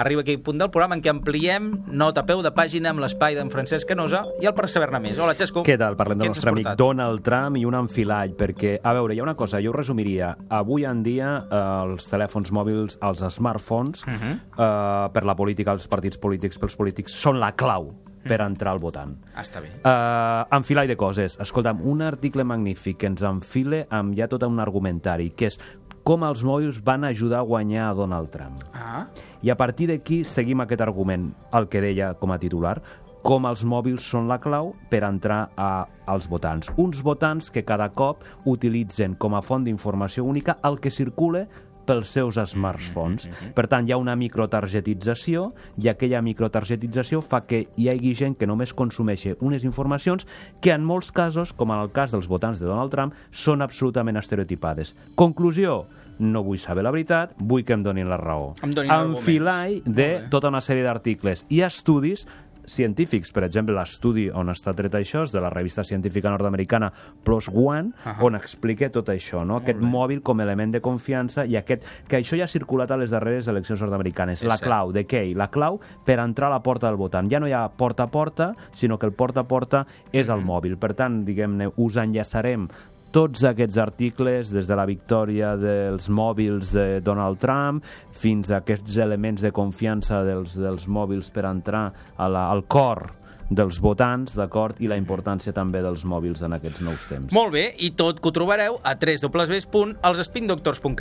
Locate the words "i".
4.40-4.48, 7.60-7.64, 29.42-29.50, 45.82-45.90, 61.48-61.64, 71.44-71.56, 94.78-94.86, 97.82-97.90